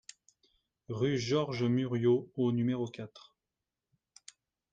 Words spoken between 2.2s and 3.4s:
au numéro quatre